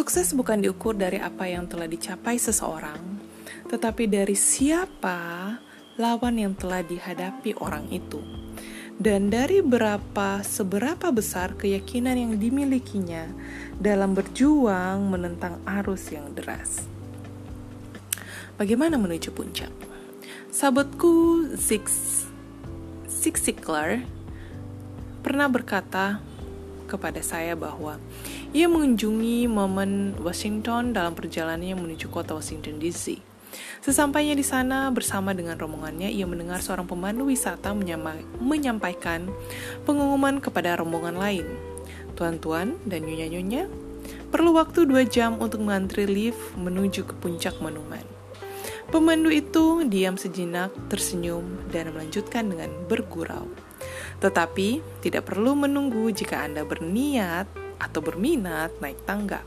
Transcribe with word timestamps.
Sukses 0.00 0.32
bukan 0.32 0.64
diukur 0.64 0.96
dari 0.96 1.20
apa 1.20 1.44
yang 1.44 1.68
telah 1.68 1.84
dicapai 1.84 2.40
seseorang, 2.40 3.20
tetapi 3.68 4.08
dari 4.08 4.32
siapa 4.32 5.60
lawan 6.00 6.40
yang 6.40 6.56
telah 6.56 6.80
dihadapi 6.80 7.52
orang 7.60 7.84
itu. 7.92 8.16
Dan 8.96 9.28
dari 9.28 9.60
berapa 9.60 10.40
seberapa 10.40 11.12
besar 11.12 11.52
keyakinan 11.52 12.16
yang 12.16 12.32
dimilikinya 12.40 13.28
dalam 13.76 14.16
berjuang 14.16 15.04
menentang 15.04 15.60
arus 15.68 16.08
yang 16.08 16.32
deras. 16.32 16.88
Bagaimana 18.56 18.96
menuju 18.96 19.36
puncak? 19.36 19.68
Sahabatku 20.48 21.44
Zig 21.60 23.36
Ziglar 23.36 24.00
pernah 25.20 25.52
berkata 25.52 26.24
kepada 26.88 27.20
saya 27.20 27.52
bahwa 27.52 28.00
ia 28.50 28.66
mengunjungi 28.66 29.46
momen 29.46 30.18
Washington 30.18 30.90
dalam 30.90 31.14
perjalanannya 31.14 31.78
menuju 31.78 32.10
kota 32.10 32.34
Washington 32.34 32.82
DC. 32.82 33.22
Sesampainya 33.78 34.34
di 34.34 34.42
sana 34.42 34.90
bersama 34.90 35.30
dengan 35.30 35.54
rombongannya, 35.54 36.10
ia 36.10 36.26
mendengar 36.26 36.58
seorang 36.58 36.86
pemandu 36.86 37.30
wisata 37.30 37.70
menyampaikan 38.42 39.30
pengumuman 39.86 40.42
kepada 40.42 40.74
rombongan 40.74 41.14
lain. 41.14 41.46
Tuan-tuan 42.18 42.74
dan 42.86 43.06
nyonya-nyonya, 43.06 43.70
perlu 44.34 44.58
waktu 44.58 44.82
dua 44.82 45.06
jam 45.06 45.38
untuk 45.38 45.62
mengantri 45.62 46.10
lift 46.10 46.58
menuju 46.58 47.06
ke 47.06 47.14
puncak 47.22 47.54
monumen. 47.62 48.02
Pemandu 48.90 49.30
itu 49.30 49.86
diam 49.86 50.18
sejenak, 50.18 50.74
tersenyum, 50.90 51.70
dan 51.70 51.94
melanjutkan 51.94 52.50
dengan 52.50 52.74
bergurau. 52.90 53.46
Tetapi 54.18 54.82
tidak 55.06 55.30
perlu 55.30 55.54
menunggu 55.54 56.10
jika 56.10 56.42
Anda 56.42 56.66
berniat 56.66 57.69
atau 57.80 58.04
berminat 58.04 58.70
naik 58.78 59.00
tangga. 59.08 59.40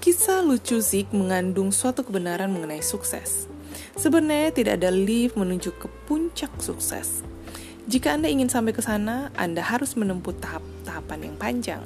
Kisah 0.00 0.40
lucu 0.40 0.80
Zik 0.80 1.12
mengandung 1.12 1.74
suatu 1.74 2.00
kebenaran 2.00 2.48
mengenai 2.48 2.80
sukses. 2.80 3.44
Sebenarnya 3.98 4.54
tidak 4.56 4.80
ada 4.80 4.88
lift 4.88 5.36
menuju 5.36 5.76
ke 5.76 5.92
puncak 6.08 6.48
sukses. 6.62 7.20
Jika 7.84 8.16
Anda 8.16 8.32
ingin 8.32 8.48
sampai 8.48 8.72
ke 8.72 8.80
sana, 8.80 9.28
Anda 9.36 9.60
harus 9.60 9.98
menempuh 9.98 10.32
tahap-tahapan 10.40 11.28
yang 11.28 11.36
panjang. 11.36 11.82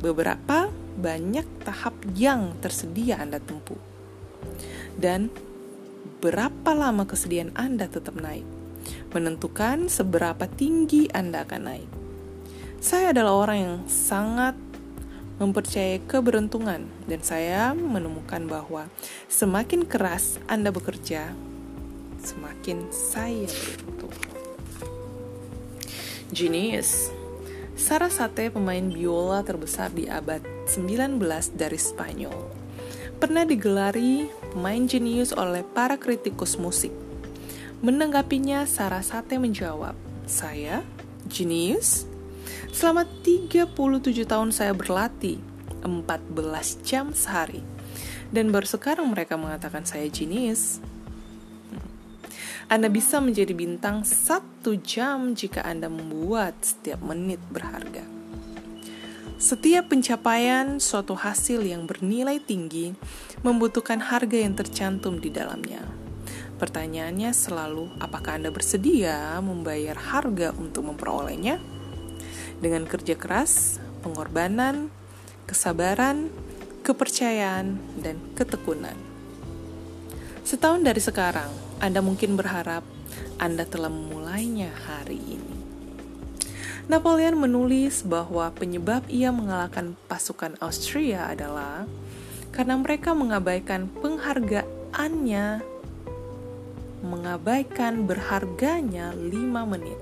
Beberapa 0.00 0.72
banyak 0.96 1.44
tahap 1.68 1.92
yang 2.16 2.56
tersedia 2.64 3.20
Anda 3.20 3.44
tempuh. 3.44 3.76
Dan 4.96 5.28
berapa 6.24 6.72
lama 6.72 7.04
kesediaan 7.04 7.52
Anda 7.58 7.92
tetap 7.92 8.16
naik 8.16 8.46
menentukan 9.14 9.86
seberapa 9.86 10.44
tinggi 10.50 11.06
Anda 11.14 11.46
akan 11.46 11.62
naik. 11.62 11.93
Saya 12.84 13.16
adalah 13.16 13.32
orang 13.48 13.58
yang 13.64 13.76
sangat 13.88 14.52
mempercayai 15.40 16.04
keberuntungan 16.04 16.84
dan 17.08 17.20
saya 17.24 17.72
menemukan 17.72 18.44
bahwa 18.44 18.92
semakin 19.24 19.88
keras 19.88 20.36
Anda 20.52 20.68
bekerja, 20.68 21.32
semakin 22.20 22.92
saya 22.92 23.48
beruntung. 23.48 24.12
Genius 26.28 27.08
Sarah 27.72 28.12
Sate 28.12 28.52
pemain 28.52 28.84
biola 28.84 29.40
terbesar 29.40 29.88
di 29.88 30.04
abad 30.04 30.44
19 30.68 31.16
dari 31.56 31.80
Spanyol. 31.80 32.36
Pernah 33.16 33.48
digelari 33.48 34.28
pemain 34.52 34.84
jenius 34.84 35.32
oleh 35.32 35.64
para 35.64 35.96
kritikus 35.96 36.60
musik. 36.60 36.92
Menanggapinya, 37.80 38.68
Sarah 38.68 39.00
Sate 39.00 39.40
menjawab, 39.40 39.96
"Saya 40.28 40.84
jenius 41.24 42.12
Selama 42.74 43.06
37 43.22 43.74
tahun 44.26 44.50
saya 44.50 44.72
berlatih 44.74 45.38
14 45.84 46.80
jam 46.82 47.12
sehari. 47.12 47.60
Dan 48.32 48.50
baru 48.50 48.66
sekarang 48.66 49.12
mereka 49.12 49.38
mengatakan 49.38 49.86
saya 49.86 50.08
jenius. 50.10 50.82
Anda 52.66 52.88
bisa 52.88 53.20
menjadi 53.20 53.52
bintang 53.52 54.02
satu 54.08 54.80
jam 54.80 55.36
jika 55.36 55.60
Anda 55.62 55.92
membuat 55.92 56.56
setiap 56.64 57.04
menit 57.04 57.38
berharga. 57.52 58.02
Setiap 59.36 59.92
pencapaian 59.92 60.80
suatu 60.80 61.12
hasil 61.12 61.60
yang 61.68 61.84
bernilai 61.84 62.40
tinggi 62.40 62.96
membutuhkan 63.44 64.00
harga 64.00 64.40
yang 64.40 64.56
tercantum 64.56 65.20
di 65.20 65.28
dalamnya. 65.28 65.84
Pertanyaannya 66.56 67.34
selalu, 67.34 67.92
apakah 68.00 68.40
Anda 68.40 68.48
bersedia 68.48 69.36
membayar 69.44 69.98
harga 69.98 70.56
untuk 70.56 70.88
memperolehnya? 70.88 71.60
Dengan 72.58 72.86
kerja 72.86 73.18
keras, 73.18 73.82
pengorbanan, 74.04 74.92
kesabaran, 75.48 76.28
kepercayaan, 76.84 77.80
dan 77.98 78.20
ketekunan. 78.36 78.96
Setahun 80.44 80.84
dari 80.84 81.00
sekarang, 81.00 81.48
Anda 81.80 82.04
mungkin 82.04 82.36
berharap 82.36 82.84
Anda 83.40 83.64
telah 83.64 83.88
memulainya 83.88 84.68
hari 84.86 85.16
ini. 85.16 85.56
Napoleon 86.84 87.40
menulis 87.40 88.04
bahwa 88.04 88.52
penyebab 88.52 89.08
ia 89.08 89.32
mengalahkan 89.32 89.96
pasukan 90.04 90.60
Austria 90.60 91.32
adalah 91.32 91.88
karena 92.52 92.76
mereka 92.76 93.16
mengabaikan 93.16 93.88
penghargaannya, 93.88 95.64
mengabaikan 97.00 98.04
berharganya 98.04 99.16
lima 99.16 99.64
menit. 99.64 99.96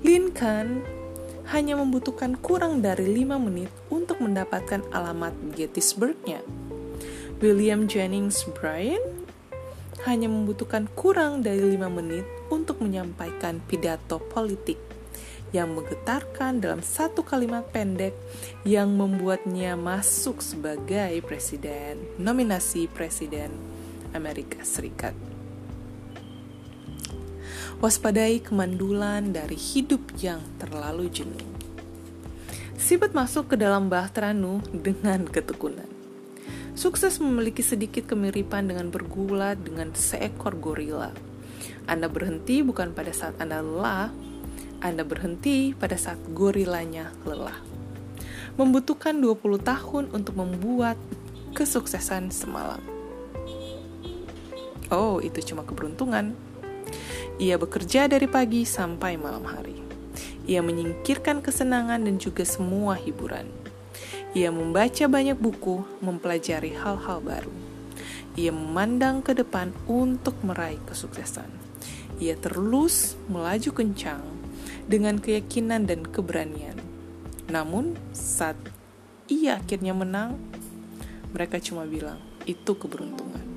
Lincoln 0.00 0.80
hanya 1.50 1.78
membutuhkan 1.78 2.34
kurang 2.38 2.82
dari 2.82 3.06
5 3.22 3.38
menit 3.38 3.70
untuk 3.86 4.18
mendapatkan 4.18 4.82
alamat 4.90 5.32
Gettysburg-nya. 5.54 6.42
William 7.38 7.86
Jennings 7.86 8.48
Bryan 8.56 9.02
hanya 10.08 10.26
membutuhkan 10.26 10.90
kurang 10.96 11.46
dari 11.46 11.76
5 11.76 11.86
menit 11.90 12.26
untuk 12.50 12.82
menyampaikan 12.82 13.62
pidato 13.62 14.18
politik 14.18 14.78
yang 15.54 15.78
menggetarkan 15.78 16.58
dalam 16.58 16.82
satu 16.82 17.22
kalimat 17.22 17.62
pendek 17.70 18.12
yang 18.66 18.90
membuatnya 18.92 19.78
masuk 19.78 20.42
sebagai 20.42 21.22
presiden, 21.22 22.02
nominasi 22.18 22.90
presiden 22.90 23.54
Amerika 24.10 24.66
Serikat. 24.66 25.35
Waspadai 27.76 28.40
kemandulan 28.40 29.36
dari 29.36 29.52
hidup 29.52 30.16
yang 30.16 30.40
terlalu 30.56 31.12
jenuh. 31.12 31.44
Sibet 32.80 33.12
masuk 33.12 33.52
ke 33.52 33.56
dalam 33.60 33.92
bahtera 33.92 34.32
Nuh 34.32 34.64
dengan 34.72 35.28
ketekunan. 35.28 35.84
Sukses 36.72 37.20
memiliki 37.20 37.60
sedikit 37.60 38.08
kemiripan 38.08 38.72
dengan 38.72 38.88
bergulat 38.88 39.60
dengan 39.60 39.92
seekor 39.92 40.56
gorila. 40.56 41.12
Anda 41.84 42.08
berhenti 42.08 42.64
bukan 42.64 42.96
pada 42.96 43.12
saat 43.12 43.36
Anda 43.44 43.60
lelah, 43.60 44.08
Anda 44.80 45.04
berhenti 45.04 45.76
pada 45.76 46.00
saat 46.00 46.16
gorilanya 46.32 47.12
lelah. 47.28 47.60
Membutuhkan 48.56 49.20
20 49.20 49.60
tahun 49.60 50.04
untuk 50.16 50.32
membuat 50.32 50.96
kesuksesan 51.52 52.32
semalam. 52.32 52.80
Oh, 54.88 55.20
itu 55.20 55.44
cuma 55.52 55.60
keberuntungan. 55.60 56.55
Ia 57.36 57.60
bekerja 57.60 58.08
dari 58.08 58.24
pagi 58.24 58.64
sampai 58.64 59.20
malam 59.20 59.44
hari. 59.44 59.76
Ia 60.48 60.64
menyingkirkan 60.64 61.44
kesenangan 61.44 62.00
dan 62.00 62.16
juga 62.16 62.48
semua 62.48 62.96
hiburan. 62.96 63.44
Ia 64.32 64.48
membaca 64.48 65.04
banyak 65.04 65.36
buku, 65.36 65.84
mempelajari 66.00 66.72
hal-hal 66.72 67.20
baru. 67.20 67.52
Ia 68.40 68.56
memandang 68.56 69.20
ke 69.20 69.36
depan 69.36 69.76
untuk 69.84 70.32
meraih 70.40 70.80
kesuksesan. 70.88 71.48
Ia 72.24 72.40
terus 72.40 73.20
melaju 73.28 73.84
kencang 73.84 74.24
dengan 74.88 75.20
keyakinan 75.20 75.84
dan 75.84 76.08
keberanian. 76.08 76.80
Namun, 77.52 78.00
saat 78.16 78.56
ia 79.28 79.60
akhirnya 79.60 79.92
menang, 79.92 80.40
mereka 81.36 81.60
cuma 81.60 81.84
bilang, 81.84 82.16
"Itu 82.48 82.80
keberuntungan." 82.80 83.55